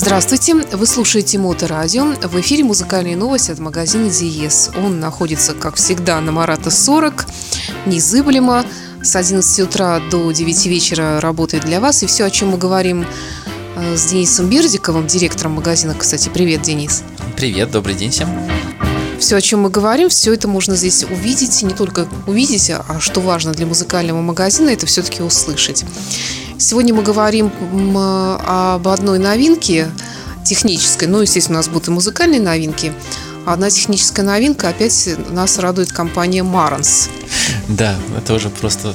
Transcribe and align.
Здравствуйте, 0.00 0.54
вы 0.54 0.86
слушаете 0.86 1.38
Моторадио. 1.38 2.14
В 2.22 2.40
эфире 2.40 2.62
музыкальные 2.62 3.16
новости 3.16 3.50
от 3.50 3.58
магазина 3.58 4.08
Диес. 4.08 4.70
Он 4.76 5.00
находится, 5.00 5.54
как 5.54 5.74
всегда, 5.74 6.20
на 6.20 6.30
Марата 6.30 6.70
40, 6.70 7.26
незыблемо. 7.84 8.64
С 9.02 9.16
11 9.16 9.58
утра 9.58 10.00
до 10.08 10.30
9 10.30 10.66
вечера 10.66 11.20
работает 11.20 11.64
для 11.64 11.80
вас. 11.80 12.04
И 12.04 12.06
все, 12.06 12.26
о 12.26 12.30
чем 12.30 12.50
мы 12.50 12.58
говорим 12.58 13.08
э, 13.74 13.96
с 13.96 14.04
Денисом 14.04 14.48
Бердиковым, 14.48 15.08
директором 15.08 15.54
магазина. 15.54 15.96
Кстати, 15.98 16.28
привет, 16.28 16.62
Денис. 16.62 17.02
Привет, 17.34 17.72
добрый 17.72 17.96
день 17.96 18.12
всем. 18.12 18.28
Все, 19.18 19.34
о 19.34 19.40
чем 19.40 19.62
мы 19.62 19.68
говорим, 19.68 20.10
все 20.10 20.32
это 20.32 20.46
можно 20.46 20.76
здесь 20.76 21.02
увидеть. 21.02 21.60
Не 21.64 21.74
только 21.74 22.06
увидеть, 22.28 22.70
а 22.70 23.00
что 23.00 23.20
важно 23.20 23.50
для 23.50 23.66
музыкального 23.66 24.22
магазина, 24.22 24.68
это 24.68 24.86
все-таки 24.86 25.24
услышать. 25.24 25.84
Сегодня 26.58 26.92
мы 26.92 27.02
говорим 27.02 27.52
об 27.96 28.88
одной 28.88 29.20
новинке 29.20 29.90
технической. 30.44 31.06
Ну, 31.06 31.20
естественно, 31.20 31.58
у 31.58 31.60
нас 31.60 31.68
будут 31.68 31.88
и 31.88 31.90
музыкальные 31.92 32.40
новинки. 32.40 32.92
Одна 33.46 33.70
техническая 33.70 34.26
новинка 34.26 34.68
опять 34.68 35.08
нас 35.30 35.58
радует 35.58 35.92
компания 35.92 36.42
Marantz. 36.42 37.08
Да, 37.68 37.94
это 38.16 38.34
уже 38.34 38.50
просто 38.50 38.92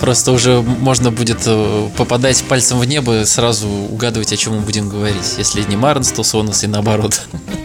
Просто 0.00 0.32
уже 0.32 0.60
можно 0.60 1.10
будет 1.10 1.38
э, 1.46 1.88
попадать 1.96 2.42
пальцем 2.44 2.78
в 2.78 2.84
небо, 2.84 3.24
сразу 3.24 3.66
угадывать, 3.66 4.30
о 4.32 4.36
чем 4.36 4.56
мы 4.56 4.60
будем 4.60 4.90
говорить. 4.90 5.36
Если 5.38 5.62
не 5.62 5.76
Марнс, 5.76 6.12
то 6.12 6.22
Сонос 6.22 6.64
и 6.64 6.66
наоборот. 6.66 7.22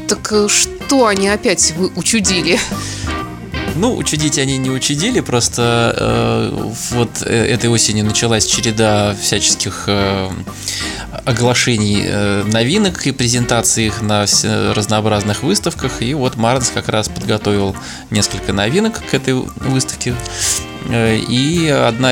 Так 0.08 0.32
э, 0.32 0.48
что 0.48 1.08
они 1.08 1.28
опять 1.28 1.74
учудили? 1.96 2.58
Ну, 3.76 3.96
учудить 3.96 4.38
они 4.38 4.58
не 4.58 4.70
учудили, 4.70 5.22
просто 5.22 5.96
э, 5.98 6.72
вот 6.92 7.22
э, 7.22 7.54
этой 7.54 7.70
осенью 7.70 8.06
началась 8.06 8.46
череда 8.46 9.16
всяческих 9.16 9.86
э, 9.88 10.30
оглашений 11.26 12.04
э, 12.06 12.44
новинок 12.44 13.06
и 13.08 13.12
презентаций 13.12 13.88
их 13.88 14.02
на 14.02 14.26
разнообразных 14.76 15.44
выставках. 15.44 16.02
И 16.02 16.14
вот 16.14 16.36
Марнс 16.36 16.72
как 16.74 16.90
раз 16.90 17.10
подготовил 17.10 17.76
несколько 18.10 18.54
новинок 18.54 19.02
к 19.10 19.14
этой 19.14 19.34
выставке. 19.34 20.16
Э, 20.90 21.18
и 21.18 21.68
одна, 21.68 22.12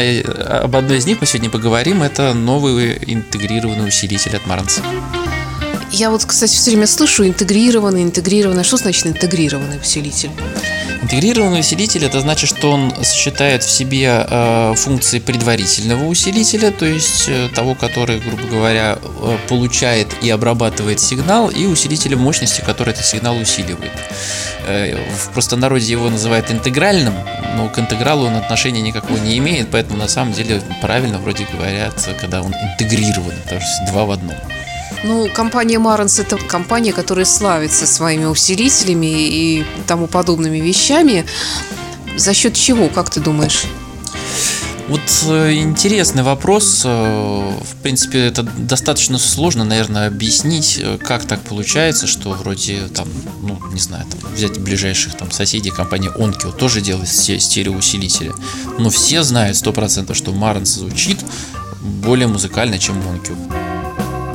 об 0.63 0.75
одной 0.75 0.97
из 0.97 1.05
них 1.05 1.19
мы 1.19 1.27
сегодня 1.27 1.49
поговорим. 1.49 2.03
Это 2.03 2.33
новый 2.33 2.97
интегрированный 3.05 3.87
усилитель 3.87 4.35
от 4.35 4.45
Марнса. 4.45 4.81
Я 5.99 6.11
вот, 6.11 6.23
кстати, 6.23 6.55
все 6.55 6.71
время 6.71 6.87
слышу 6.87 7.27
интегрированный, 7.27 8.03
интегрированный. 8.03 8.63
Что 8.63 8.77
значит 8.77 9.05
интегрированный 9.05 9.79
усилитель? 9.81 10.29
Интегрированный 11.01 11.59
усилитель 11.59 12.05
это 12.05 12.21
значит, 12.21 12.49
что 12.49 12.71
он 12.71 12.93
сочетает 13.03 13.63
в 13.63 13.69
себе 13.69 14.25
э, 14.25 14.75
функции 14.77 15.19
предварительного 15.19 16.05
усилителя, 16.05 16.71
то 16.71 16.85
есть 16.85 17.25
э, 17.27 17.49
того, 17.53 17.75
который, 17.75 18.21
грубо 18.21 18.43
говоря, 18.43 18.97
э, 18.97 19.37
получает 19.49 20.07
и 20.21 20.29
обрабатывает 20.29 21.01
сигнал, 21.01 21.49
и 21.49 21.65
усилителя 21.65 22.15
мощности, 22.15 22.61
который 22.61 22.91
этот 22.93 23.05
сигнал 23.05 23.37
усиливает. 23.37 23.91
Э, 24.67 24.95
в 25.17 25.33
простонародье 25.33 25.91
его 25.91 26.09
называют 26.09 26.49
интегральным, 26.49 27.15
но 27.57 27.67
к 27.67 27.77
интегралу 27.77 28.27
он 28.27 28.37
отношения 28.37 28.81
никакого 28.81 29.17
не 29.17 29.37
имеет, 29.37 29.69
поэтому 29.69 29.97
на 29.97 30.07
самом 30.07 30.31
деле 30.31 30.61
правильно 30.81 31.17
вроде 31.17 31.45
говорят, 31.51 31.93
когда 32.21 32.41
он 32.41 32.53
интегрирован, 32.53 33.33
то 33.49 33.55
есть 33.55 33.91
два 33.91 34.05
в 34.05 34.11
одном. 34.11 34.37
Ну, 35.03 35.29
компания 35.33 35.77
Marantz– 35.77 36.21
это 36.21 36.37
компания, 36.37 36.91
которая 36.91 37.25
славится 37.25 37.87
своими 37.87 38.25
усилителями 38.25 39.05
и 39.07 39.65
тому 39.87 40.07
подобными 40.07 40.57
вещами. 40.57 41.25
За 42.17 42.33
счет 42.33 42.53
чего, 42.53 42.89
как 42.89 43.09
ты 43.09 43.21
думаешь? 43.21 43.65
Вот 44.89 45.01
э, 45.27 45.53
интересный 45.53 46.23
вопрос. 46.23 46.81
Э, 46.83 47.51
в 47.61 47.75
принципе, 47.83 48.25
это 48.25 48.41
достаточно 48.41 49.19
сложно, 49.19 49.63
наверное, 49.63 50.07
объяснить, 50.07 50.79
э, 50.81 50.97
как 50.97 51.25
так 51.25 51.41
получается, 51.41 52.07
что 52.07 52.31
вроде 52.31 52.87
там, 52.87 53.07
ну, 53.43 53.59
не 53.71 53.79
знаю, 53.79 54.05
там, 54.09 54.33
взять 54.33 54.59
ближайших 54.59 55.15
там 55.15 55.29
соседей, 55.29 55.69
компания 55.69 56.09
Onkyo 56.09 56.51
тоже 56.51 56.81
делает 56.81 57.07
стереоусилители. 57.07 58.33
Но 58.79 58.89
все 58.89 59.21
знают 59.21 59.55
сто 59.57 59.71
процентов, 59.71 60.17
что 60.17 60.31
Marantz 60.31 60.79
звучит 60.79 61.19
более 61.81 62.27
музыкально, 62.27 62.79
чем 62.79 62.95
Onkyo. 62.97 63.58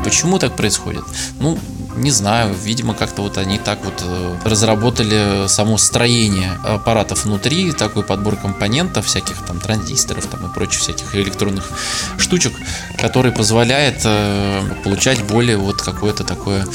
Почему 0.05 0.39
так 0.39 0.55
происходит? 0.55 1.05
Ну, 1.41 1.59
не 1.97 2.11
знаю, 2.11 2.55
видимо, 2.55 2.95
как-то 2.95 3.23
вот 3.23 3.39
они 3.39 3.59
так 3.59 3.85
вот 3.85 4.03
э, 4.03 4.37
разработали 4.45 5.47
само 5.49 5.79
строение 5.79 6.53
аппаратов 6.65 7.25
внутри, 7.25 7.73
такой 7.73 8.03
подбор 8.03 8.37
компонентов, 8.37 9.07
всяких 9.07 9.45
там 9.47 9.61
транзисторов 9.61 10.27
там 10.27 10.47
и 10.47 10.53
прочих 10.53 10.83
всяких 10.83 11.15
электронных 11.15 11.71
штучек, 12.19 12.53
который 12.99 13.33
позволяет 13.33 14.03
э, 14.05 14.63
получать 14.83 15.23
более 15.25 15.57
вот 15.57 15.83
какое-то 15.83 16.25
такое 16.25 16.67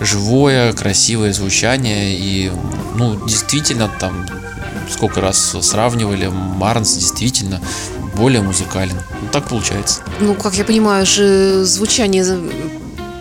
живое, 0.00 0.72
красивое 0.72 1.32
звучание 1.32 2.16
и, 2.16 2.52
ну, 2.94 3.26
действительно 3.26 3.88
там 3.98 4.26
сколько 4.90 5.20
раз 5.20 5.56
сравнивали, 5.60 6.28
Марнс 6.28 6.94
действительно 6.94 7.60
более 8.18 8.42
музыкален. 8.42 8.96
Ну, 9.22 9.28
так 9.32 9.48
получается. 9.48 10.02
Ну, 10.20 10.34
как 10.34 10.54
я 10.54 10.64
понимаю, 10.64 11.06
же 11.06 11.64
звучание 11.64 12.24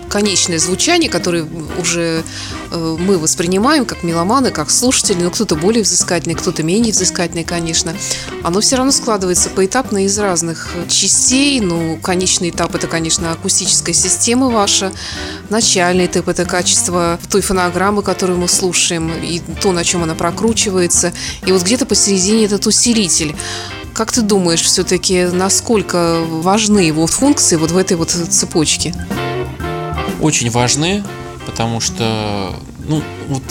конечное 0.09 0.59
звучание, 0.59 1.09
которое 1.09 1.45
уже 1.77 2.23
э, 2.71 2.97
мы 2.99 3.17
воспринимаем 3.17 3.85
как 3.85 4.03
меломаны, 4.03 4.51
как 4.51 4.71
слушатели, 4.71 5.21
но 5.21 5.29
кто-то 5.29 5.55
более 5.55 5.83
взыскательный, 5.83 6.35
кто-то 6.35 6.63
менее 6.63 6.93
взыскательный, 6.93 7.43
конечно, 7.43 7.95
оно 8.43 8.61
все 8.61 8.77
равно 8.77 8.91
складывается 8.91 9.49
поэтапно 9.49 10.05
из 10.05 10.17
разных 10.17 10.69
частей. 10.89 11.59
Ну, 11.59 11.97
конечный 12.01 12.49
этап 12.49 12.75
это, 12.75 12.87
конечно, 12.87 13.31
акустическая 13.31 13.93
система 13.93 14.49
ваша, 14.49 14.91
начальный 15.49 16.05
этап 16.05 16.27
это 16.29 16.45
качество 16.45 17.19
той 17.29 17.41
фонограммы, 17.41 18.01
которую 18.01 18.39
мы 18.39 18.47
слушаем, 18.47 19.11
и 19.21 19.41
то, 19.61 19.71
на 19.71 19.83
чем 19.83 20.03
она 20.03 20.15
прокручивается. 20.15 21.13
И 21.45 21.51
вот 21.51 21.63
где-то 21.63 21.85
посередине 21.85 22.45
этот 22.45 22.65
усилитель. 22.65 23.35
Как 23.97 24.11
ты 24.11 24.21
думаешь, 24.21 24.61
все-таки 24.61 25.23
насколько 25.25 26.19
важны 26.29 26.81
его 26.81 27.07
функции 27.07 27.55
вот 27.55 27.71
в 27.71 27.77
этой 27.77 27.97
вот 27.97 28.11
цепочке? 28.11 28.93
очень 30.21 30.51
важны, 30.51 31.03
потому 31.47 31.79
что, 31.79 32.53
ну, 32.87 33.01
вот 33.27 33.43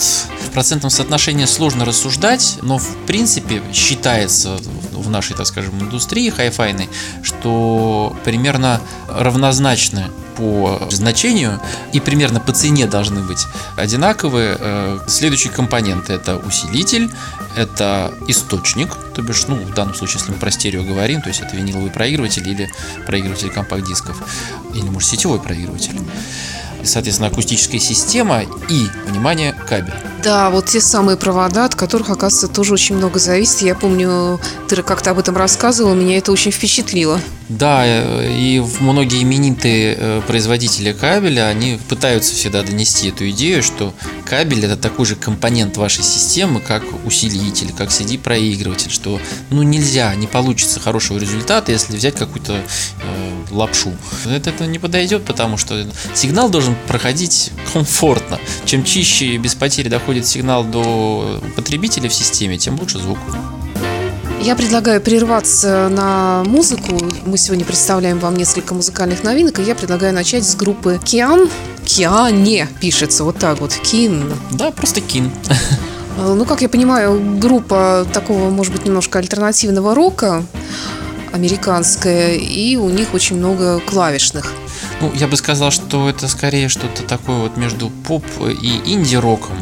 процентном 0.57 0.89
соотношении 0.89 1.45
сложно 1.45 1.85
рассуждать, 1.85 2.57
но 2.63 2.79
в 2.79 3.05
принципе 3.05 3.61
считается 3.71 4.57
в 4.91 5.07
нашей, 5.07 5.35
так 5.35 5.45
скажем, 5.45 5.79
индустрии 5.79 6.31
хай-файной, 6.31 6.89
что 7.21 8.17
примерно 8.25 8.81
равнозначны 9.07 10.07
по 10.35 10.81
значению 10.89 11.61
и 11.93 11.99
примерно 11.99 12.39
по 12.39 12.53
цене 12.53 12.87
должны 12.87 13.21
быть 13.21 13.45
одинаковые. 13.75 14.57
Э, 14.59 14.99
следующие 15.07 15.53
компоненты 15.53 16.13
это 16.13 16.37
усилитель, 16.37 17.11
это 17.55 18.11
источник, 18.27 18.97
то 19.13 19.21
бишь, 19.21 19.45
ну, 19.47 19.57
в 19.57 19.75
данном 19.75 19.93
случае, 19.93 20.21
если 20.21 20.31
мы 20.31 20.39
про 20.39 20.49
стерео 20.49 20.83
говорим, 20.83 21.21
то 21.21 21.27
есть 21.27 21.39
это 21.39 21.55
виниловый 21.55 21.91
проигрыватель 21.91 22.49
или 22.49 22.67
проигрыватель 23.05 23.51
компакт-дисков, 23.51 24.17
или, 24.73 24.85
может, 24.85 25.07
сетевой 25.07 25.39
проигрыватель 25.39 25.99
соответственно, 26.87 27.29
акустическая 27.29 27.79
система 27.79 28.41
и, 28.69 28.87
внимание, 29.05 29.53
кабель. 29.67 29.93
Да, 30.23 30.49
вот 30.49 30.65
те 30.65 30.81
самые 30.81 31.17
провода, 31.17 31.65
от 31.65 31.75
которых, 31.75 32.09
оказывается, 32.09 32.47
тоже 32.47 32.73
очень 32.73 32.95
много 32.97 33.19
зависит. 33.19 33.61
Я 33.61 33.75
помню, 33.75 34.39
ты 34.67 34.81
как-то 34.81 35.11
об 35.11 35.19
этом 35.19 35.37
рассказывал, 35.37 35.93
меня 35.93 36.17
это 36.17 36.31
очень 36.31 36.51
впечатлило. 36.51 37.21
Да, 37.49 37.83
э, 37.85 38.29
и 38.29 38.61
многие 38.81 39.23
именитые 39.23 39.95
э, 39.97 40.21
производители 40.27 40.91
кабеля, 40.91 41.47
они 41.47 41.79
пытаются 41.87 42.33
всегда 42.33 42.61
донести 42.61 43.07
эту 43.07 43.29
идею, 43.29 43.63
что 43.63 43.93
кабель 44.25 44.65
это 44.65 44.75
такой 44.75 45.05
же 45.05 45.15
компонент 45.15 45.77
вашей 45.77 46.03
системы, 46.03 46.59
как 46.59 46.83
усилитель, 47.05 47.71
как 47.71 47.89
CD-проигрыватель, 47.89 48.91
что 48.91 49.21
ну 49.49 49.63
нельзя, 49.63 50.13
не 50.15 50.27
получится 50.27 50.81
хорошего 50.81 51.19
результата, 51.19 51.71
если 51.71 51.95
взять 51.95 52.15
какую-то 52.15 52.53
э, 52.53 53.27
лапшу. 53.51 53.93
Это, 54.25 54.49
это 54.49 54.65
не 54.65 54.79
подойдет, 54.79 55.23
потому 55.23 55.57
что 55.57 55.87
сигнал 56.13 56.49
должен 56.49 56.75
проходить 56.87 57.51
комфортно. 57.73 58.39
Чем 58.65 58.83
чище 58.83 59.25
и 59.25 59.37
без 59.37 59.55
потери 59.55 59.89
доходит 59.89 60.25
сигнал 60.25 60.63
до 60.63 61.41
потребителя 61.55 62.09
в 62.09 62.13
системе, 62.13 62.57
тем 62.57 62.79
лучше 62.79 62.99
звук. 62.99 63.17
Я 64.41 64.55
предлагаю 64.55 65.01
прерваться 65.01 65.89
на 65.89 66.43
музыку. 66.45 66.97
Мы 67.25 67.37
сегодня 67.37 67.65
представляем 67.65 68.19
вам 68.19 68.35
несколько 68.35 68.73
музыкальных 68.73 69.23
новинок, 69.23 69.59
и 69.59 69.63
я 69.63 69.75
предлагаю 69.75 70.13
начать 70.13 70.47
с 70.47 70.55
группы 70.55 70.99
Киан. 71.03 71.49
Киане 71.85 72.67
пишется 72.79 73.23
вот 73.23 73.39
так 73.39 73.59
вот. 73.59 73.73
Кин. 73.73 74.31
Да, 74.51 74.71
просто 74.71 75.01
Кин. 75.01 75.31
Ну, 76.17 76.45
как 76.45 76.61
я 76.61 76.69
понимаю, 76.69 77.39
группа 77.39 78.05
такого, 78.13 78.49
может 78.49 78.73
быть, 78.73 78.85
немножко 78.85 79.19
альтернативного 79.19 79.93
рока 79.95 80.43
американская, 81.33 82.35
и 82.35 82.75
у 82.75 82.89
них 82.89 83.13
очень 83.13 83.37
много 83.37 83.79
клавишных. 83.79 84.53
Ну, 84.99 85.11
я 85.13 85.27
бы 85.27 85.37
сказал, 85.37 85.71
что 85.71 86.09
это 86.09 86.27
скорее 86.27 86.69
что-то 86.69 87.03
такое 87.03 87.37
вот 87.37 87.57
между 87.57 87.89
поп 87.89 88.25
и 88.41 88.81
инди-роком. 88.85 89.57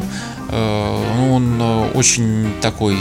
Э, 0.48 1.28
он 1.30 1.60
э, 1.60 1.90
очень 1.94 2.54
такой 2.60 2.96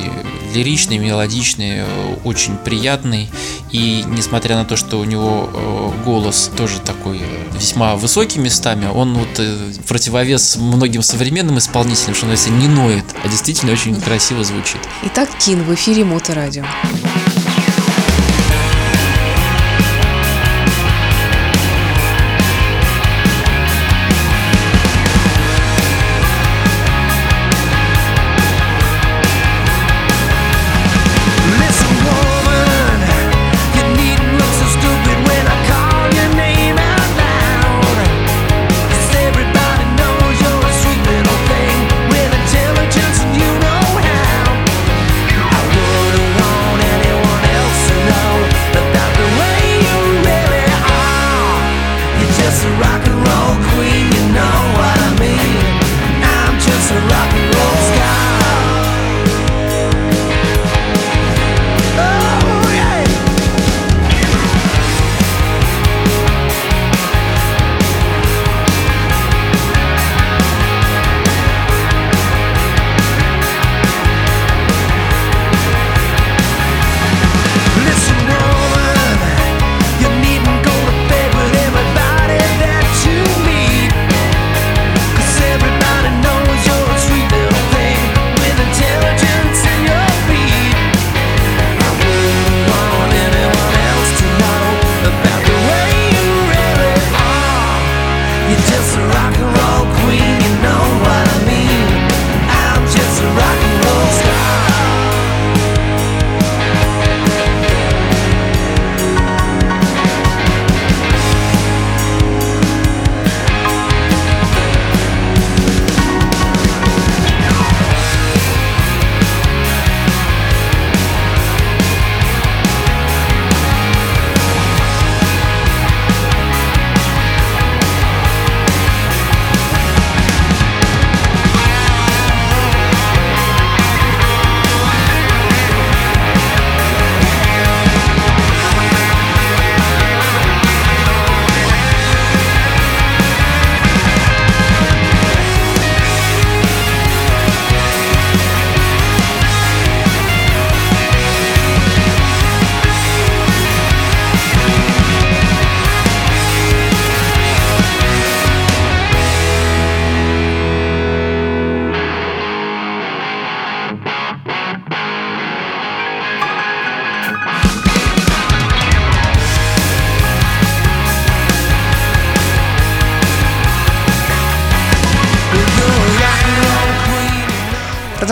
лиричный, 0.54 0.98
мелодичный, 0.98 1.80
э, 1.80 2.16
очень 2.24 2.58
приятный. 2.58 3.30
И 3.72 4.04
несмотря 4.08 4.56
на 4.56 4.66
то, 4.66 4.76
что 4.76 5.00
у 5.00 5.04
него 5.04 5.94
голос 6.06 6.50
тоже 6.56 6.80
такой 6.80 7.22
весьма 7.54 7.96
высокий 7.96 8.40
местами, 8.40 8.88
он 8.88 9.16
вот 9.16 9.42
противовес 9.88 10.56
многим 10.58 11.02
современным 11.02 11.58
исполнителям, 11.58 12.16
что 12.16 12.26
он 12.26 12.32
если 12.32 12.52
не 12.52 12.68
ноет, 12.68 13.06
а 13.24 13.28
действительно 13.28 13.74
очень 13.74 14.00
красиво 14.00 14.44
звучит. 14.44 14.80
Итак, 15.04 15.30
Кин 15.40 15.64
в 15.64 15.74
эфире 15.74 16.06
Моторадио. 16.06 16.64
радио. 16.64 17.45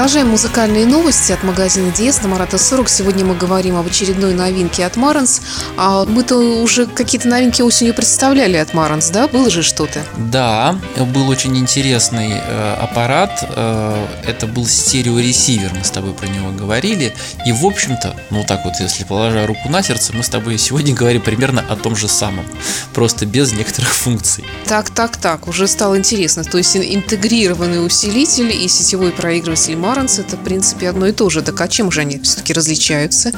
Продолжаем 0.03 0.31
музыкальные 0.31 0.85
новости 0.85 1.31
от 1.31 1.43
магазина 1.43 1.89
Диес 1.89 2.21
на 2.21 2.27
Марата 2.27 2.57
40. 2.57 2.89
Сегодня 2.89 3.23
мы 3.23 3.35
говорим 3.35 3.77
об 3.77 3.87
очередной 3.87 4.33
новинке 4.33 4.85
от 4.85 4.97
Маранс. 4.97 5.41
А 5.77 6.03
мы-то 6.03 6.35
уже 6.61 6.87
какие-то 6.87 7.29
новинки 7.29 7.61
осенью 7.61 7.93
представляли 7.93 8.57
от 8.57 8.73
Маранс, 8.73 9.11
да? 9.11 9.29
Было 9.29 9.49
же 9.49 9.63
что-то? 9.63 10.03
Да, 10.17 10.77
был 10.97 11.29
очень 11.29 11.57
интересный 11.57 12.33
э, 12.33 12.73
аппарат. 12.81 13.47
Э, 13.55 14.05
это 14.27 14.45
был 14.45 14.67
стереоресивер, 14.67 15.71
мы 15.73 15.85
с 15.85 15.89
тобой 15.89 16.11
про 16.11 16.27
него 16.27 16.51
говорили. 16.51 17.13
И, 17.45 17.53
в 17.53 17.65
общем-то, 17.65 18.13
ну 18.29 18.43
так 18.45 18.65
вот, 18.65 18.73
если 18.81 19.05
положа 19.05 19.47
руку 19.47 19.69
на 19.69 19.81
сердце, 19.81 20.11
мы 20.13 20.23
с 20.23 20.27
тобой 20.27 20.57
сегодня 20.57 20.93
говорим 20.93 21.21
примерно 21.21 21.63
о 21.69 21.77
том 21.77 21.95
же 21.95 22.09
самом. 22.09 22.45
Просто 22.93 23.25
без 23.25 23.53
некоторых 23.53 23.93
функций. 23.93 24.43
Так, 24.65 24.89
так, 24.89 25.15
так, 25.15 25.47
уже 25.47 25.65
стало 25.65 25.97
интересно. 25.97 26.43
То 26.43 26.57
есть 26.57 26.75
интегрированный 26.75 27.85
усилитель 27.85 28.51
и 28.51 28.67
сетевой 28.67 29.11
проигрыватель 29.11 29.77
Маранс 29.77 29.92
Барнс 29.93 30.17
это, 30.17 30.37
в 30.37 30.43
принципе, 30.43 30.89
одно 30.89 31.05
и 31.05 31.11
то 31.11 31.29
же. 31.29 31.43
Так 31.43 31.61
а 31.61 31.67
чем 31.67 31.91
же 31.91 32.01
они 32.01 32.17
все-таки 32.17 32.51
различаются? 32.51 33.31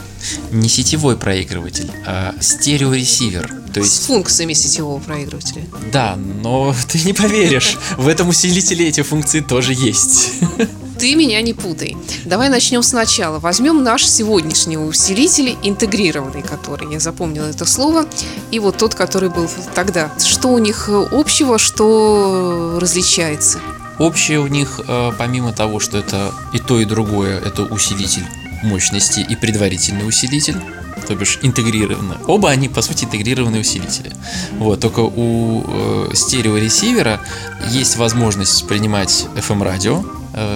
Не 0.52 0.69
сетевой 0.69 1.18
проигрыватель, 1.18 1.92
а 2.06 2.34
стереоресивер. 2.40 3.52
То 3.74 3.81
есть... 3.81 4.04
С 4.04 4.06
функциями 4.06 4.54
сетевого 4.54 5.02
проигрывателя. 5.02 5.66
Да, 5.92 6.16
но 6.16 6.74
ты 6.88 7.00
не 7.00 7.12
поверишь, 7.12 7.78
в 7.97 8.07
этом 8.07 8.30
усилителе 8.30 8.88
эти 8.88 9.02
функции 9.02 9.42
тоже 9.42 9.74
есть. 9.74 10.31
Ты 10.97 11.16
меня 11.16 11.42
не 11.42 11.52
путай. 11.54 11.97
Давай 12.24 12.47
начнем 12.47 12.83
сначала. 12.83 13.40
Возьмем 13.40 13.83
наш 13.83 14.07
сегодняшний 14.07 14.78
усилитель, 14.78 15.57
интегрированный, 15.62 16.42
который, 16.42 16.90
я 16.90 17.02
запомнила 17.02 17.47
это 17.47 17.66
слово, 17.66 18.06
и 18.52 18.59
вот 18.59 18.78
тот, 18.78 18.95
который 18.95 19.28
был 19.28 19.50
тогда. 19.74 20.09
Что 20.26 20.47
у 20.47 20.57
них 20.57 20.88
общего, 20.90 21.59
что 21.59 22.78
различается? 22.80 23.59
Общее 23.99 24.40
у 24.40 24.47
них, 24.47 24.81
э, 24.87 25.11
помимо 25.18 25.54
того, 25.54 25.80
что 25.80 25.97
это 25.97 26.31
и 26.54 26.59
то, 26.59 26.80
и 26.80 26.85
другое, 26.85 27.40
это 27.40 27.64
усилитель 27.64 28.25
мощности 28.64 29.19
и 29.19 29.35
предварительный 29.35 30.07
усилитель, 30.07 30.57
то 31.07 31.16
бишь 31.16 31.40
интегрированные. 31.42 32.18
Оба 32.28 32.49
они, 32.49 32.68
по 32.68 32.81
сути, 32.81 33.06
интегрированные 33.06 33.61
усилители. 33.61 34.11
Вот, 34.54 34.80
только 34.80 35.02
у 35.02 35.64
э, 35.68 36.09
стереоресивера 36.14 37.21
есть 37.69 37.97
возможность 37.97 38.54
воспринимать 38.54 39.28
FM-радио, 39.35 40.04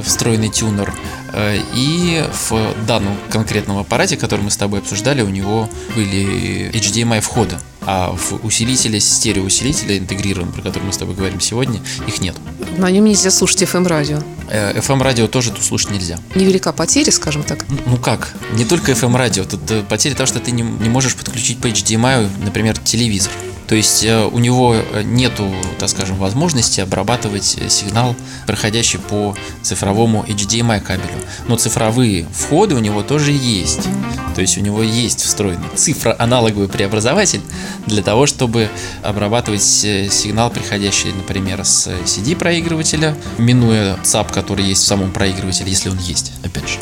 встроенный 0.04 0.50
тюнер, 0.50 0.94
э, 1.34 1.60
и 1.74 2.24
в 2.50 2.86
данном 2.86 3.16
конкретном 3.30 3.78
аппарате, 3.78 4.18
который 4.18 4.42
мы 4.42 4.52
с 4.52 4.58
тобой 4.58 4.80
обсуждали, 4.80 5.22
у 5.22 5.30
него 5.30 5.70
были 5.96 6.70
HDMI 6.72 7.22
входы 7.22 7.58
а 7.82 8.12
в 8.12 8.46
усилителе, 8.46 9.00
стереоусилителя 9.00 9.98
интегрированном, 9.98 10.54
про 10.54 10.62
который 10.62 10.84
мы 10.84 10.94
с 10.94 10.98
тобой 10.98 11.16
говорим 11.16 11.40
сегодня, 11.40 11.80
их 12.08 12.22
нет. 12.22 12.36
На 12.78 12.92
нем 12.92 13.06
нельзя 13.06 13.32
слушать 13.32 13.64
FM-радио. 13.64 14.22
FM-радио 14.50 15.26
э, 15.26 15.28
тоже 15.28 15.52
тут 15.52 15.64
слушать 15.64 15.92
нельзя. 15.92 16.20
Невелика 16.36 16.72
потеря, 16.74 17.12
скажем 17.12 17.44
так. 17.44 17.66
Ну 17.86 17.98
как? 17.98 18.36
Не 18.54 18.66
только 18.66 18.92
FM-радио. 18.92 19.46
Тут 19.46 19.72
э, 19.72 19.84
потеря 19.84 20.14
того, 20.14 20.28
что 20.28 20.40
ты 20.40 20.52
не, 20.52 20.62
не 20.62 20.90
можешь 20.90 21.16
подключить 21.16 21.60
по 21.60 21.68
HDMI, 21.68 22.30
например, 22.44 22.78
телевизор. 22.78 23.32
То 23.70 23.76
есть 23.76 24.04
э, 24.04 24.26
у 24.26 24.40
него 24.40 24.76
нету, 25.04 25.54
так 25.78 25.90
скажем, 25.90 26.18
возможности 26.18 26.82
обрабатывать 26.82 27.58
сигнал, 27.70 28.16
проходящий 28.48 28.98
по 28.98 29.36
цифровому 29.62 30.26
HDMI 30.28 30.82
кабелю. 30.82 31.24
Но 31.48 31.56
цифровые 31.56 32.26
входы 32.34 32.74
у 32.74 32.80
него 32.80 33.04
тоже 33.04 33.32
есть. 33.32 33.88
То 34.34 34.42
есть 34.42 34.58
у 34.58 34.62
него 34.62 34.82
есть 34.82 35.22
встроенный 35.22 35.68
цифроаналоговый 35.76 36.68
преобразователь 36.68 37.42
для 37.86 38.02
того, 38.02 38.26
чтобы 38.26 38.70
обрабатывать 39.04 39.62
сигнал, 39.62 40.50
приходящий, 40.50 41.12
например, 41.12 41.64
с 41.64 41.88
CD-проигрывателя, 41.88 43.16
минуя 43.38 43.98
ЦАП, 44.02 44.32
который 44.32 44.66
есть 44.66 44.82
в 44.82 44.88
самом 44.88 45.12
проигрывателе, 45.12 45.70
если 45.70 45.90
он 45.90 46.00
есть, 46.00 46.32
опять 46.44 46.68
же 46.68 46.80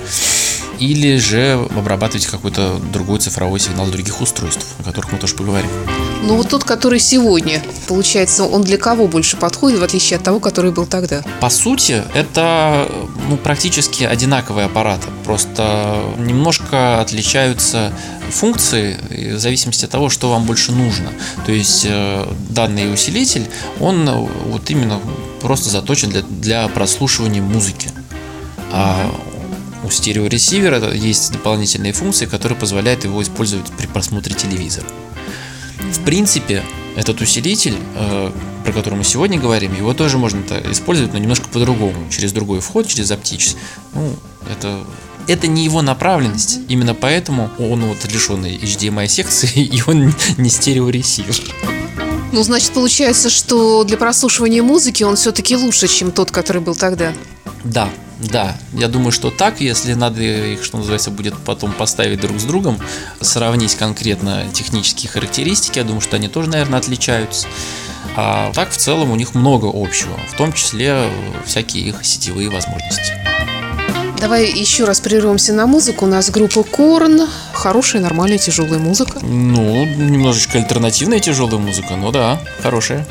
или 0.80 1.18
же 1.18 1.68
обрабатывать 1.76 2.26
какой-то 2.26 2.80
другой 2.92 3.20
цифровой 3.20 3.60
сигнал 3.60 3.88
других 3.88 4.22
устройств, 4.22 4.66
о 4.80 4.84
которых 4.84 5.12
мы 5.12 5.18
тоже 5.18 5.36
поговорим. 5.36 5.70
Ну 6.24 6.36
вот 6.36 6.50
тот, 6.50 6.64
который 6.64 7.00
сегодня, 7.00 7.62
получается, 7.88 8.44
он 8.44 8.64
для 8.64 8.78
кого 8.78 9.08
больше 9.08 9.38
подходит, 9.38 9.80
в 9.80 9.84
отличие 9.84 10.18
от 10.18 10.24
того, 10.24 10.40
который 10.40 10.72
был 10.72 10.86
тогда? 10.86 11.24
По 11.40 11.50
сути, 11.50 12.04
это 12.14 12.90
ну, 13.30 13.38
практически 13.38 14.04
одинаковые 14.04 14.66
аппараты, 14.66 15.08
просто 15.24 16.02
немножко 16.18 17.00
отличаются 17.02 17.94
функции 18.30 18.98
в 19.36 19.40
зависимости 19.40 19.86
от 19.86 19.92
того, 19.92 20.10
что 20.10 20.30
вам 20.30 20.46
больше 20.46 20.72
нужно. 20.72 21.10
То 21.46 21.52
есть 21.52 21.86
э, 21.88 22.28
данный 22.50 22.94
усилитель, 22.94 23.48
он 23.80 24.10
вот 24.10 24.70
именно 24.70 25.00
просто 25.42 25.70
заточен 25.70 26.10
для, 26.10 26.22
для 26.24 26.68
прослушивания 26.68 27.42
музыки. 27.42 27.90
А 28.72 29.10
у 29.88 29.90
стереоресивера 29.90 30.94
есть 30.94 31.32
дополнительные 31.32 31.94
функции, 31.94 32.26
которые 32.26 32.58
позволяют 32.60 33.06
его 33.06 33.22
использовать 33.24 33.72
при 33.72 33.88
просмотре 33.88 34.36
телевизора. 34.36 34.86
В 35.92 36.04
принципе, 36.04 36.64
этот 36.98 37.22
усилитель, 37.22 37.76
э, 37.96 38.32
про 38.66 38.72
который 38.74 38.96
мы 38.96 39.04
сегодня 39.04 39.40
говорим, 39.40 39.74
его 39.76 39.94
тоже 39.94 40.18
можно 40.18 40.42
использовать, 40.72 41.14
но 41.14 41.20
немножко 41.20 41.48
по-другому, 41.48 42.10
через 42.12 42.34
другой 42.34 42.60
вход, 42.60 42.88
через 42.88 43.12
оптический. 43.12 43.58
Ну, 43.94 44.14
это 44.52 44.84
это 45.28 45.48
не 45.48 45.66
его 45.66 45.82
направленность, 45.82 46.60
именно 46.70 46.96
поэтому 46.96 47.50
он 47.60 47.84
вот 47.84 47.98
лишенный 48.12 48.56
HDMI 48.58 49.08
секции 49.08 49.62
и 49.62 49.82
он 49.86 50.14
не 50.38 50.50
стереоресивер. 50.50 51.36
Ну, 52.32 52.44
значит, 52.44 52.72
получается, 52.72 53.30
что 53.30 53.84
для 53.84 53.98
прослушивания 53.98 54.62
музыки 54.62 55.04
он 55.04 55.16
все-таки 55.16 55.56
лучше, 55.56 55.88
чем 55.88 56.12
тот, 56.12 56.32
который 56.32 56.62
был 56.62 56.76
тогда. 56.76 57.14
Да, 57.64 57.90
да, 58.20 58.58
я 58.74 58.88
думаю, 58.88 59.12
что 59.12 59.30
так, 59.30 59.62
если 59.62 59.94
надо 59.94 60.22
их, 60.22 60.64
что 60.64 60.78
называется, 60.78 61.12
будет 61.12 61.38
потом 61.38 61.72
поставить 61.72 62.20
друг 62.20 62.40
с 62.40 62.44
другом, 62.44 62.80
сравнить 63.22 63.76
конкретно 63.76 64.46
технические 64.54 65.10
характеристики, 65.10 65.78
я 65.80 65.84
думаю, 65.84 66.02
что 66.02 66.16
они 66.16 66.28
тоже, 66.28 66.50
наверное, 66.50 66.80
отличаются. 66.80 67.48
А 68.16 68.52
так, 68.54 68.72
в 68.72 68.78
целом, 68.78 69.12
у 69.12 69.16
них 69.16 69.36
много 69.36 69.70
общего, 69.72 70.18
в 70.32 70.38
том 70.38 70.52
числе 70.54 71.10
всякие 71.46 71.84
их 71.84 72.04
сетевые 72.04 72.50
возможности. 72.50 73.14
Давай 74.20 74.50
еще 74.52 74.86
раз 74.86 75.00
прервемся 75.00 75.54
на 75.54 75.68
музыку. 75.68 76.06
У 76.06 76.08
нас 76.08 76.32
группа 76.32 76.64
Корн. 76.64 77.28
Хорошая, 77.54 78.02
нормальная, 78.02 78.40
тяжелая 78.40 78.80
музыка. 78.80 79.20
Ну, 79.22 79.86
немножечко 79.86 80.58
альтернативная 80.58 81.20
тяжелая 81.20 81.60
музыка, 81.60 81.96
но 81.96 82.12
да, 82.12 82.42
хорошая. 82.64 83.06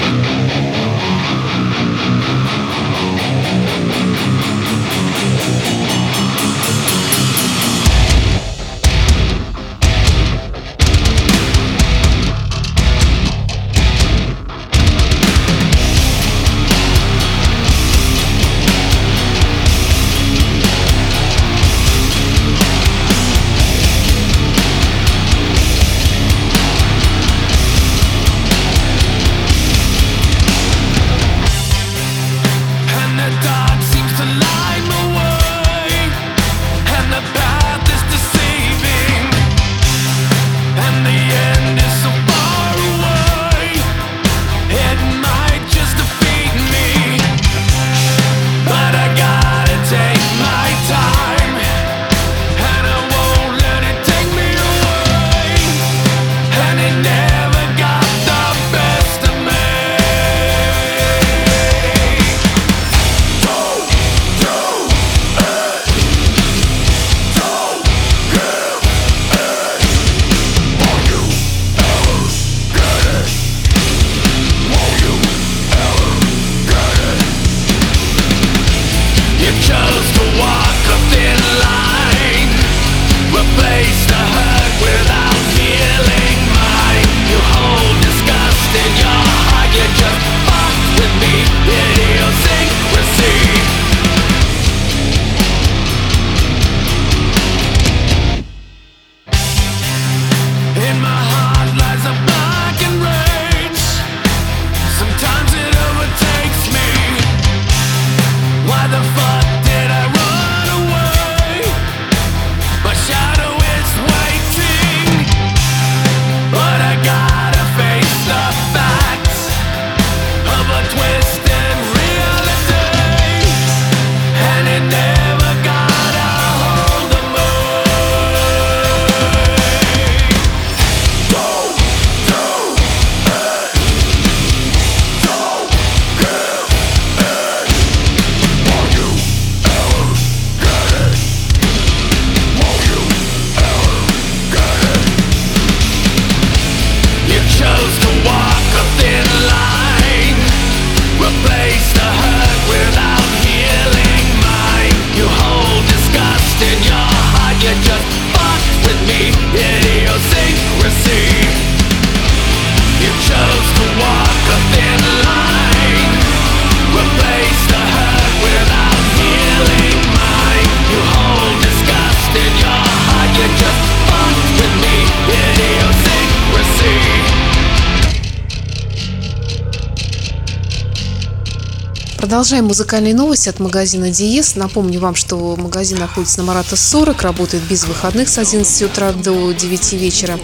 Продолжаем 182.26 182.64
музыкальные 182.64 183.14
новости 183.14 183.48
от 183.48 183.60
магазина 183.60 184.10
Диес. 184.10 184.56
Напомню 184.56 184.98
вам, 184.98 185.14
что 185.14 185.54
магазин 185.54 185.98
находится 185.98 186.38
на 186.38 186.46
Марата 186.46 186.74
40, 186.74 187.22
работает 187.22 187.62
без 187.62 187.84
выходных 187.84 188.28
с 188.28 188.36
11 188.36 188.82
утра 188.82 189.12
до 189.12 189.52
9 189.52 189.92
вечера. 189.92 190.36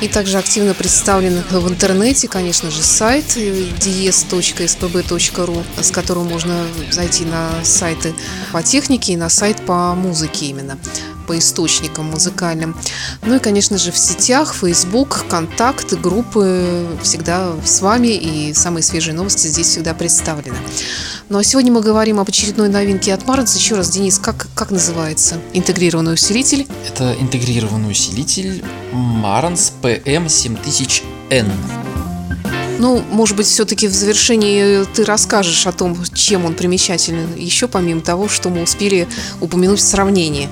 И 0.00 0.06
также 0.06 0.38
активно 0.38 0.74
представлен 0.74 1.42
в 1.50 1.68
интернете, 1.68 2.28
конечно 2.28 2.70
же, 2.70 2.84
сайт 2.84 3.36
dies.spb.ru, 3.36 4.22
с 5.82 5.90
которого 5.90 6.22
можно 6.22 6.68
зайти 6.92 7.24
на 7.24 7.50
сайты 7.64 8.14
по 8.52 8.62
технике 8.62 9.14
и 9.14 9.16
на 9.16 9.28
сайт 9.28 9.66
по 9.66 9.92
музыке 9.96 10.46
именно 10.46 10.78
по 11.26 11.38
источникам 11.38 12.06
музыкальным. 12.06 12.76
Ну 13.22 13.36
и, 13.36 13.38
конечно 13.38 13.78
же, 13.78 13.92
в 13.92 13.98
сетях, 13.98 14.54
Facebook, 14.54 15.24
контакты, 15.28 15.96
группы 15.96 16.86
всегда 17.02 17.52
с 17.64 17.80
вами, 17.80 18.08
и 18.08 18.52
самые 18.54 18.82
свежие 18.82 19.14
новости 19.14 19.46
здесь 19.46 19.68
всегда 19.68 19.94
представлены. 19.94 20.56
Ну 21.28 21.38
а 21.38 21.44
сегодня 21.44 21.72
мы 21.72 21.80
говорим 21.80 22.20
об 22.20 22.28
очередной 22.28 22.68
новинке 22.68 23.14
от 23.14 23.26
Марнс. 23.26 23.56
Еще 23.56 23.76
раз, 23.76 23.90
Денис, 23.90 24.18
как, 24.18 24.46
как 24.54 24.70
называется 24.70 25.36
интегрированный 25.52 26.14
усилитель? 26.14 26.66
Это 26.86 27.14
интегрированный 27.18 27.90
усилитель 27.90 28.62
Marantz 28.92 29.72
PM7000N. 29.82 31.50
Ну, 32.78 33.02
может 33.10 33.36
быть, 33.36 33.46
все-таки 33.46 33.86
в 33.86 33.94
завершении 33.94 34.84
ты 34.94 35.04
расскажешь 35.04 35.66
о 35.66 35.72
том, 35.72 35.96
чем 36.12 36.44
он 36.44 36.54
примечателен, 36.54 37.34
еще 37.36 37.68
помимо 37.68 38.00
того, 38.00 38.28
что 38.28 38.50
мы 38.50 38.62
успели 38.62 39.08
упомянуть 39.40 39.78
в 39.78 39.82
сравнении. 39.82 40.48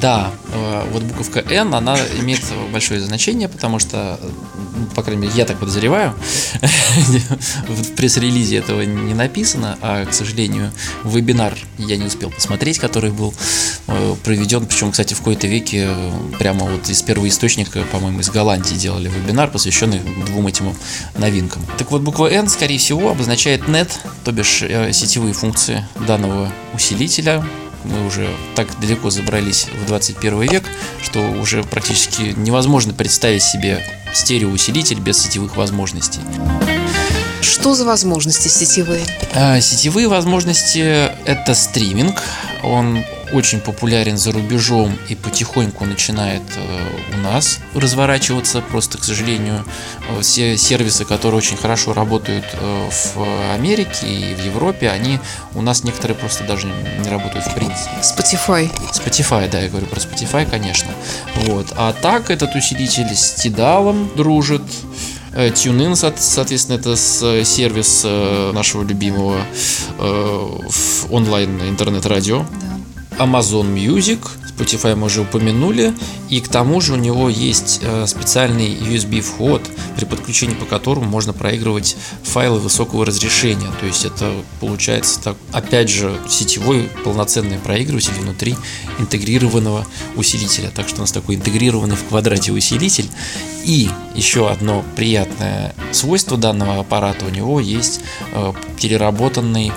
Да, 0.00 0.30
э, 0.52 0.88
вот 0.92 1.02
буковка 1.02 1.40
N, 1.40 1.74
она 1.74 1.96
имеет 2.20 2.42
большое 2.72 3.00
значение, 3.00 3.48
потому 3.48 3.78
что, 3.78 4.20
ну, 4.76 4.86
по 4.94 5.02
крайней 5.02 5.22
мере, 5.22 5.34
я 5.36 5.44
так 5.44 5.58
подозреваю, 5.58 6.14
в 7.68 7.94
пресс-релизе 7.94 8.58
этого 8.58 8.82
не 8.82 9.14
написано, 9.14 9.76
а, 9.80 10.04
к 10.06 10.14
сожалению, 10.14 10.70
вебинар 11.02 11.56
я 11.78 11.96
не 11.96 12.04
успел 12.04 12.30
посмотреть, 12.30 12.78
который 12.78 13.10
был 13.10 13.34
э, 13.88 14.14
проведен, 14.22 14.66
причем, 14.66 14.92
кстати, 14.92 15.14
в 15.14 15.18
какой-то 15.18 15.48
веке 15.48 15.88
э, 15.90 16.12
прямо 16.38 16.66
вот 16.66 16.88
из 16.88 17.02
первого 17.02 17.26
источника, 17.28 17.82
по-моему, 17.90 18.20
из 18.20 18.30
Голландии 18.30 18.74
делали 18.74 19.08
вебинар, 19.08 19.50
посвященный 19.50 20.00
двум 20.26 20.46
этим 20.46 20.74
новинкам. 21.16 21.64
Так 21.76 21.90
вот, 21.90 22.02
буква 22.02 22.30
N, 22.30 22.48
скорее 22.48 22.78
всего, 22.78 23.10
обозначает 23.10 23.62
net, 23.62 23.90
то 24.24 24.30
бишь 24.30 24.62
сетевые 24.92 25.34
функции 25.34 25.84
данного 26.06 26.52
усилителя, 26.72 27.44
мы 27.84 28.06
уже 28.06 28.28
так 28.54 28.68
далеко 28.80 29.10
забрались 29.10 29.66
в 29.82 29.86
21 29.86 30.40
век, 30.42 30.64
что 31.02 31.20
уже 31.20 31.62
практически 31.62 32.34
невозможно 32.36 32.92
представить 32.92 33.42
себе 33.42 33.84
стереоусилитель 34.12 35.00
без 35.00 35.18
сетевых 35.18 35.56
возможностей. 35.56 36.20
Что 37.40 37.74
за 37.74 37.84
возможности 37.84 38.48
сетевые? 38.48 39.04
А, 39.34 39.60
сетевые 39.60 40.08
возможности– 40.08 40.78
это 41.24 41.54
стриминг. 41.54 42.22
Он 42.62 43.04
очень 43.32 43.60
популярен 43.60 44.16
за 44.16 44.32
рубежом 44.32 44.96
и 45.08 45.14
потихоньку 45.14 45.84
начинает 45.84 46.42
э, 46.56 47.14
у 47.14 47.18
нас 47.18 47.58
разворачиваться. 47.74 48.60
Просто, 48.60 48.98
к 48.98 49.04
сожалению, 49.04 49.64
э, 50.08 50.20
все 50.22 50.56
сервисы, 50.56 51.04
которые 51.04 51.38
очень 51.38 51.56
хорошо 51.56 51.92
работают 51.92 52.44
э, 52.52 52.88
в 53.14 53.54
Америке 53.54 54.06
и 54.06 54.34
в 54.34 54.44
Европе, 54.44 54.90
они 54.90 55.18
у 55.54 55.62
нас 55.62 55.84
некоторые 55.84 56.16
просто 56.16 56.44
даже 56.44 56.66
не 56.66 57.08
работают 57.08 57.46
в 57.46 57.54
принципе. 57.54 57.90
Spotify. 58.02 58.70
Spotify, 58.92 59.50
да, 59.50 59.60
я 59.60 59.68
говорю 59.68 59.86
про 59.86 60.00
Spotify, 60.00 60.48
конечно. 60.48 60.90
Вот. 61.34 61.72
А 61.76 61.92
так 61.92 62.30
этот 62.30 62.54
усилитель 62.54 63.14
с 63.14 63.44
Tidal 63.44 64.16
дружит. 64.16 64.62
TuneIn, 65.34 65.94
соответственно, 66.16 66.78
это 66.78 66.96
сервис 66.96 68.02
нашего 68.54 68.82
любимого 68.82 69.40
онлайн 71.10 71.60
интернет-радио. 71.68 72.44
Да. 72.60 72.67
Amazon 73.18 73.74
Music, 73.74 74.18
Spotify 74.58 74.94
мы 74.96 75.06
уже 75.06 75.22
упомянули, 75.22 75.92
и 76.28 76.40
к 76.40 76.48
тому 76.48 76.80
же 76.80 76.94
у 76.94 76.96
него 76.96 77.28
есть 77.28 77.80
э, 77.82 78.06
специальный 78.06 78.74
USB 78.74 79.20
вход, 79.20 79.62
при 79.96 80.04
подключении 80.04 80.54
по 80.54 80.64
которому 80.64 81.06
можно 81.06 81.32
проигрывать 81.32 81.96
файлы 82.22 82.58
высокого 82.58 83.06
разрешения. 83.06 83.70
То 83.80 83.86
есть 83.86 84.04
это 84.04 84.32
получается 84.60 85.20
так, 85.22 85.36
опять 85.52 85.88
же 85.88 86.16
сетевой 86.28 86.88
полноценный 87.04 87.58
проигрыватель 87.58 88.14
внутри 88.20 88.56
интегрированного 88.98 89.86
усилителя. 90.16 90.70
Так 90.74 90.88
что 90.88 90.98
у 90.98 91.00
нас 91.00 91.12
такой 91.12 91.36
интегрированный 91.36 91.96
в 91.96 92.04
квадрате 92.04 92.52
усилитель. 92.52 93.08
И 93.64 93.88
еще 94.14 94.48
одно 94.48 94.84
приятное 94.96 95.74
свойство 95.92 96.36
данного 96.36 96.80
аппарата 96.80 97.24
у 97.26 97.30
него 97.30 97.60
есть 97.60 98.00
э, 98.32 98.52
переработанный 98.80 99.72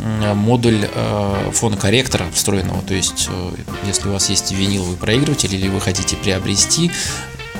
модуль 0.00 0.88
э, 0.92 1.50
фонокорректора 1.52 2.26
встроенного. 2.32 2.82
То 2.82 2.94
есть, 2.94 3.28
э, 3.30 3.50
если 3.86 4.08
у 4.08 4.12
вас 4.12 4.30
есть 4.30 4.52
виниловый 4.52 4.96
проигрыватель 4.96 5.54
или 5.54 5.68
вы 5.68 5.80
хотите 5.80 6.16
приобрести, 6.16 6.90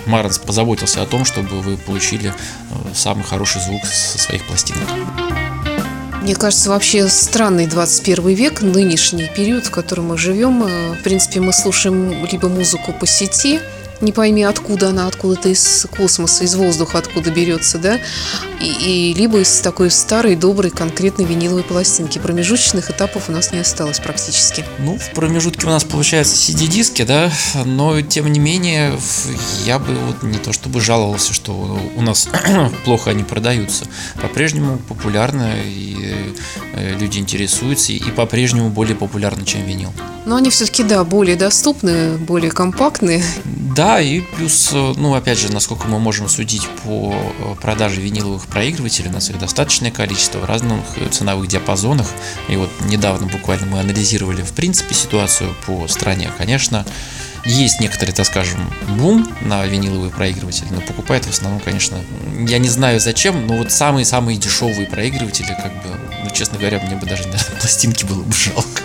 Марнс 0.06 0.38
позаботился 0.38 1.02
о 1.02 1.06
том, 1.06 1.24
чтобы 1.24 1.60
вы 1.60 1.76
получили 1.76 2.30
э, 2.30 2.74
самый 2.94 3.24
хороший 3.24 3.60
звук 3.60 3.84
со 3.84 4.18
своих 4.18 4.46
пластинок. 4.46 4.88
Мне 6.22 6.34
кажется, 6.34 6.68
вообще 6.68 7.08
странный 7.08 7.66
21 7.66 8.28
век, 8.34 8.60
нынешний 8.60 9.26
период, 9.26 9.66
в 9.66 9.70
котором 9.70 10.08
мы 10.08 10.18
живем. 10.18 10.62
В 10.94 11.02
принципе, 11.02 11.40
мы 11.40 11.52
слушаем 11.52 12.26
либо 12.26 12.48
музыку 12.48 12.92
по 12.92 13.06
сети, 13.06 13.58
не 14.00 14.12
пойми 14.12 14.42
откуда 14.42 14.90
она, 14.90 15.06
откуда-то 15.06 15.48
из 15.48 15.86
космоса, 15.96 16.44
из 16.44 16.54
воздуха 16.54 16.98
откуда 16.98 17.30
берется, 17.30 17.78
да, 17.78 17.98
и, 18.60 19.10
и 19.10 19.14
либо 19.14 19.40
из 19.40 19.60
такой 19.60 19.90
старой, 19.90 20.36
доброй, 20.36 20.70
конкретной 20.70 21.24
виниловой 21.24 21.62
пластинки. 21.62 22.18
Промежуточных 22.18 22.90
этапов 22.90 23.28
у 23.28 23.32
нас 23.32 23.52
не 23.52 23.58
осталось 23.58 24.00
практически. 24.00 24.64
Ну, 24.78 24.98
в 24.98 25.10
промежутке 25.10 25.66
у 25.66 25.70
нас 25.70 25.84
получается 25.84 26.34
CD-диски, 26.34 27.02
да, 27.02 27.30
но 27.64 28.00
тем 28.00 28.30
не 28.30 28.40
менее 28.40 28.98
я 29.64 29.78
бы 29.78 29.94
вот 29.94 30.22
не 30.22 30.38
то 30.38 30.52
чтобы 30.52 30.80
жаловался, 30.80 31.32
что 31.32 31.52
у 31.96 32.02
нас 32.02 32.28
плохо 32.84 33.10
они 33.10 33.24
продаются. 33.24 33.86
По-прежнему 34.20 34.78
популярно, 34.78 35.54
и 35.64 36.34
э, 36.74 36.96
люди 36.98 37.18
интересуются, 37.18 37.92
и 37.92 38.10
по-прежнему 38.10 38.70
более 38.70 38.96
популярны, 38.96 39.44
чем 39.44 39.64
винил. 39.64 39.92
Но 40.30 40.36
они 40.36 40.48
все-таки, 40.48 40.84
да, 40.84 41.02
более 41.02 41.34
доступны, 41.34 42.16
более 42.16 42.52
компактные. 42.52 43.20
Да, 43.44 44.00
и 44.00 44.20
плюс, 44.20 44.70
э, 44.72 44.94
ну, 44.96 45.14
опять 45.14 45.40
же, 45.40 45.52
насколько 45.52 45.88
мы 45.88 45.98
можем 45.98 46.28
судить 46.28 46.68
по 46.84 47.12
э, 47.12 47.54
продаже 47.60 48.00
виниловых 48.00 48.46
проигрывателей, 48.46 49.08
у 49.08 49.12
нас 49.12 49.28
их 49.28 49.40
достаточное 49.40 49.90
количество 49.90 50.38
в 50.38 50.44
разных 50.44 50.84
э, 50.98 51.08
ценовых 51.08 51.48
диапазонах. 51.48 52.06
И 52.48 52.54
вот 52.54 52.70
недавно 52.82 53.26
буквально 53.26 53.66
мы 53.66 53.80
анализировали, 53.80 54.42
в 54.42 54.52
принципе, 54.52 54.94
ситуацию 54.94 55.52
по 55.66 55.88
стране. 55.88 56.30
Конечно, 56.38 56.86
есть 57.44 57.80
некоторый, 57.80 58.12
так 58.12 58.24
скажем, 58.24 58.72
бум 59.00 59.28
на 59.40 59.66
виниловые 59.66 60.12
проигрыватели, 60.12 60.68
но 60.70 60.80
покупают 60.80 61.24
в 61.24 61.30
основном, 61.30 61.58
конечно, 61.58 61.98
я 62.46 62.58
не 62.58 62.68
знаю 62.68 63.00
зачем, 63.00 63.48
но 63.48 63.56
вот 63.56 63.72
самые-самые 63.72 64.38
дешевые 64.38 64.86
проигрыватели, 64.86 65.58
как 65.60 65.72
бы, 65.82 65.98
ну, 66.22 66.30
честно 66.30 66.56
говоря, 66.56 66.78
мне 66.78 66.94
бы 66.94 67.04
даже 67.04 67.24
наверное, 67.24 67.58
пластинки 67.58 68.04
было 68.04 68.22
бы 68.22 68.32
жалко. 68.32 68.82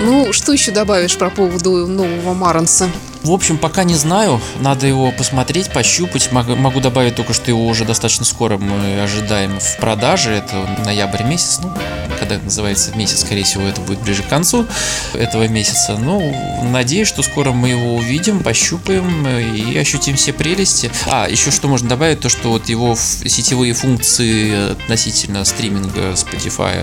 Ну, 0.00 0.32
что 0.32 0.52
еще 0.52 0.70
добавишь 0.70 1.16
про 1.16 1.28
поводу 1.28 1.86
нового 1.86 2.34
Маранса? 2.34 2.88
В 3.24 3.32
общем, 3.32 3.58
пока 3.58 3.82
не 3.82 3.94
знаю, 3.94 4.40
надо 4.60 4.86
его 4.86 5.10
посмотреть, 5.10 5.72
пощупать. 5.72 6.30
Могу 6.30 6.80
добавить 6.80 7.16
только, 7.16 7.32
что 7.34 7.50
его 7.50 7.66
уже 7.66 7.84
достаточно 7.84 8.24
скоро 8.24 8.58
мы 8.58 9.00
ожидаем 9.02 9.58
в 9.58 9.76
продаже. 9.80 10.30
Это 10.30 10.82
ноябрь 10.84 11.24
месяц, 11.24 11.58
ну, 11.62 11.72
когда 12.18 12.38
называется 12.38 12.94
месяц, 12.96 13.20
скорее 13.20 13.44
всего, 13.44 13.64
это 13.64 13.80
будет 13.80 14.00
ближе 14.00 14.22
к 14.22 14.28
концу 14.28 14.66
этого 15.14 15.48
месяца. 15.48 15.96
Ну, 15.98 16.34
надеюсь, 16.70 17.08
что 17.08 17.22
скоро 17.22 17.52
мы 17.52 17.70
его 17.70 17.96
увидим, 17.96 18.42
пощупаем 18.42 19.26
и 19.26 19.76
ощутим 19.76 20.16
все 20.16 20.32
прелести. 20.32 20.90
А, 21.06 21.28
еще 21.28 21.50
что 21.50 21.68
можно 21.68 21.88
добавить, 21.88 22.20
то, 22.20 22.28
что 22.28 22.50
вот 22.50 22.68
его 22.68 22.96
сетевые 22.96 23.74
функции 23.74 24.72
относительно 24.72 25.44
стриминга 25.44 26.12
Spotify, 26.12 26.76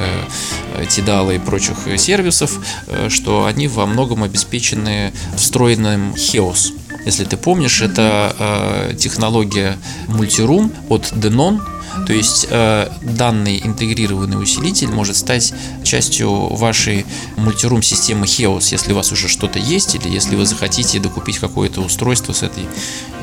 Tidal 0.88 1.36
и 1.36 1.40
прочих 1.40 1.78
сервисов, 1.98 2.60
э, 2.88 3.10
что 3.10 3.46
они 3.46 3.68
во 3.68 3.86
многом 3.86 4.24
обеспечены 4.24 5.14
встроенным 5.36 6.14
Heos. 6.14 6.74
Если 7.06 7.24
ты 7.24 7.38
помнишь, 7.38 7.82
это 7.82 8.36
э, 8.38 8.96
технология 8.98 9.78
мультирум 10.08 10.72
от 10.90 11.12
Denon, 11.12 11.62
то 12.06 12.14
есть 12.14 12.48
э, 12.50 12.90
данный 13.02 13.60
интегрированный 13.64 14.42
усилитель 14.42 14.90
может 14.90 15.18
стать 15.18 15.54
частью 15.84 16.54
вашей 16.56 17.06
мультирум 17.38 17.82
системы 17.82 18.26
Heos, 18.26 18.68
если 18.72 18.94
у 18.94 18.96
вас 18.96 19.12
уже 19.12 19.28
что-то 19.28 19.60
есть, 19.60 19.96
или 19.96 20.10
если 20.10 20.36
вы 20.36 20.46
захотите 20.46 21.00
докупить 21.00 21.40
какое-то 21.40 21.82
устройство 21.82 22.34
с 22.34 22.44
этой 22.44 22.66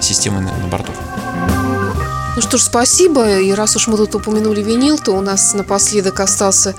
системой 0.00 0.42
на, 0.42 0.56
на 0.56 0.66
борту. 0.68 0.92
Ну 2.34 2.40
что 2.40 2.56
ж, 2.56 2.62
спасибо. 2.62 3.40
И 3.40 3.52
раз 3.52 3.76
уж 3.76 3.88
мы 3.88 3.98
тут 3.98 4.14
упомянули 4.14 4.62
винил, 4.62 4.98
то 4.98 5.12
у 5.12 5.20
нас 5.20 5.52
напоследок 5.52 6.18
остался 6.20 6.74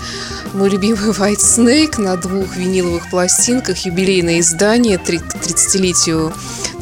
мой 0.53 0.67
любимый 0.69 0.97
White 1.11 1.37
Snake 1.37 2.01
на 2.01 2.17
двух 2.17 2.55
виниловых 2.55 3.07
пластинках. 3.11 3.77
Юбилейное 3.85 4.39
издание 4.39 4.97
к 4.97 5.07
30-летию 5.07 6.33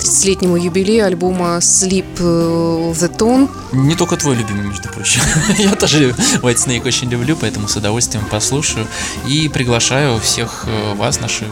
30-летнему 0.02 0.58
юбилею 0.58 1.06
альбома 1.06 1.58
Sleep 1.60 2.06
э, 2.20 2.94
the 2.94 3.16
Tone. 3.16 3.50
Не 3.72 3.96
только 3.96 4.18
твой 4.18 4.36
любимый, 4.36 4.66
между 4.68 4.90
прочим. 4.90 5.22
Я 5.58 5.76
тоже 5.76 6.10
White 6.42 6.56
Snake 6.56 6.88
очень 6.88 7.10
люблю, 7.10 7.38
поэтому 7.40 7.68
с 7.68 7.76
удовольствием 7.76 8.26
послушаю. 8.26 8.88
И 9.28 9.48
приглашаю 9.48 10.20
всех 10.20 10.66
э, 10.68 10.96
вас, 10.96 11.20
наши 11.20 11.46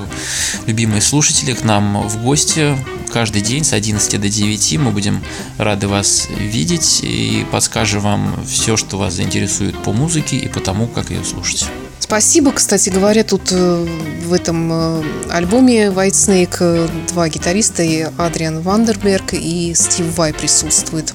любимые 0.66 1.02
слушатели, 1.02 1.54
к 1.54 1.64
нам 1.64 2.08
в 2.08 2.24
гости 2.24 2.78
каждый 3.12 3.42
день 3.42 3.64
с 3.64 3.74
11 3.74 4.20
до 4.20 4.30
9. 4.30 4.78
Мы 4.80 4.92
будем 4.92 5.24
рады 5.58 5.88
вас 5.88 6.28
видеть 6.30 7.02
и 7.04 7.46
подскажем 7.52 8.02
вам 8.02 8.46
все, 8.48 8.78
что 8.78 8.98
вас 8.98 9.14
заинтересует 9.14 9.78
по 9.84 9.94
музыке 9.94 10.38
и 10.38 10.48
по 10.48 10.60
тому, 10.60 10.88
как 10.88 11.12
ее 11.12 11.24
слушать. 11.24 11.68
Спасибо, 12.00 12.52
кстати 12.52 12.90
говоря, 12.90 13.24
тут 13.24 13.52
э, 13.52 13.88
в 14.26 14.34
этом 14.34 14.72
э, 14.72 15.04
альбоме 15.30 15.88
White 15.88 16.12
Snake 16.12 16.58
э, 16.60 16.88
два 17.10 17.30
гитариста, 17.30 17.84
и 17.84 18.08
Адриан 18.18 18.62
Вандерберг, 18.62 19.34
и 19.34 19.74
Стив 19.76 20.18
Вай 20.18 20.34
присутствуют 20.34 21.14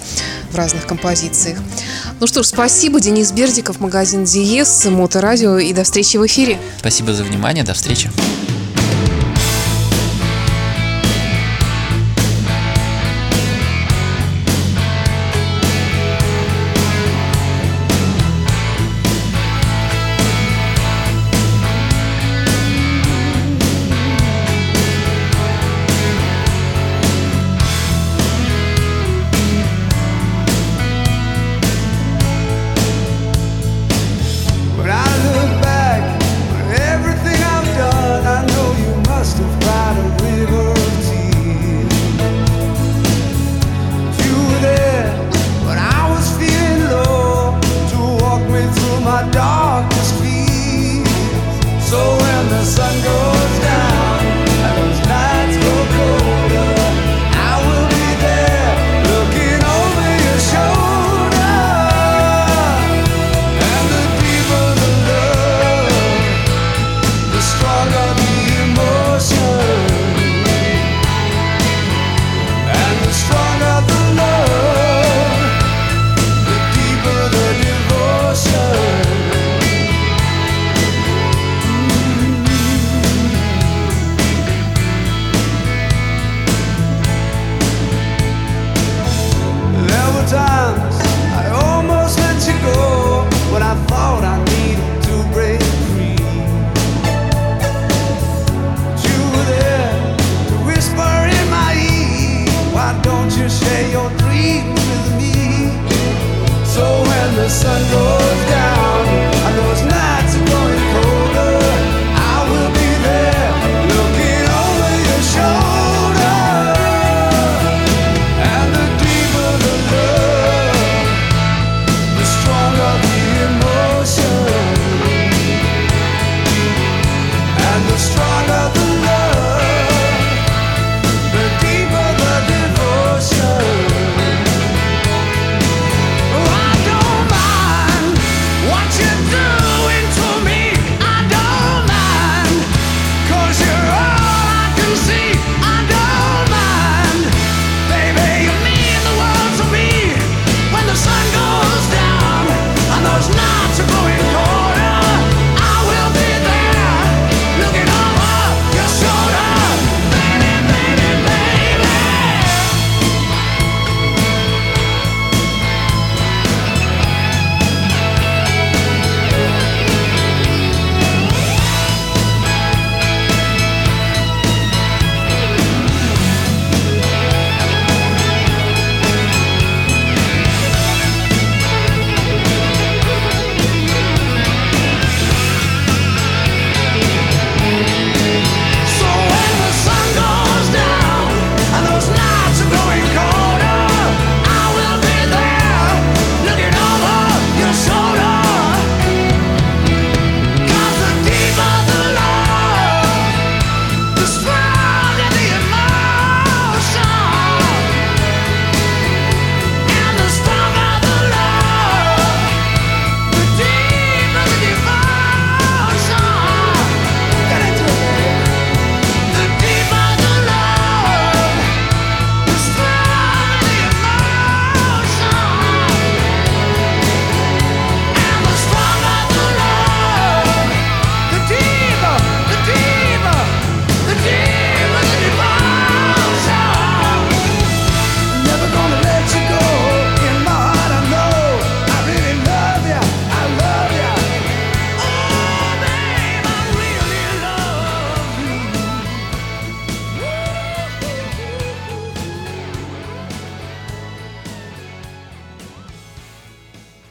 в 0.51 0.57
разных 0.57 0.87
композициях. 0.87 1.59
Ну 2.21 2.27
что 2.27 2.43
ж, 2.43 2.47
спасибо, 2.47 3.01
Денис 3.01 3.33
Бердиков, 3.33 3.81
магазин 3.81 4.25
Диез, 4.25 4.85
Моторадио, 4.85 5.59
и 5.59 5.73
до 5.73 5.85
встречи 5.85 6.17
в 6.17 6.27
эфире. 6.27 6.59
Спасибо 6.79 7.13
за 7.13 7.25
внимание, 7.25 7.65
до 7.65 7.75
встречи. 7.75 8.11